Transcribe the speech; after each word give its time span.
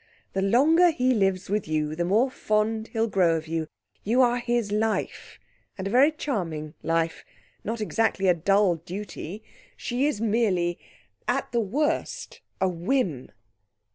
The 0.33 0.41
longer 0.41 0.89
he 0.89 1.13
lives 1.13 1.47
with 1.47 1.67
you 1.67 1.93
the 1.95 2.05
more 2.05 2.31
fond 2.31 2.87
he'll 2.87 3.05
grow 3.07 3.35
of 3.37 3.47
you. 3.47 3.67
You 4.03 4.23
are 4.23 4.39
his 4.39 4.71
life 4.71 5.37
and 5.77 5.85
a 5.85 5.91
very 5.91 6.11
charming 6.11 6.73
life 6.81 7.23
not 7.63 7.81
exactly 7.81 8.25
a 8.27 8.33
dull 8.33 8.77
duty. 8.77 9.43
She 9.77 10.07
is 10.07 10.19
merely 10.19 10.79
at 11.27 11.51
the 11.51 11.59
worst 11.61 12.41
a 12.59 12.67
whim." 12.67 13.31